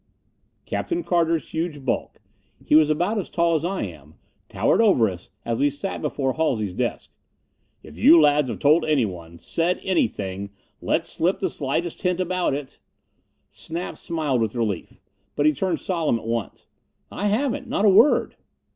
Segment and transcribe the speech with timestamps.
[0.65, 2.19] Captain Carter's huge bulk
[2.65, 4.15] he was about as tall as I am
[4.49, 7.11] towered over us as we sat before Halsey's desk.
[7.83, 10.49] "If you lads have told anyone said anything
[10.81, 12.79] let slip the slightest hint about it"
[13.51, 14.99] Snap smiled with relief;
[15.35, 16.65] but he turned solemn at once.
[17.11, 17.67] "I haven't.
[17.67, 18.37] Not a word!"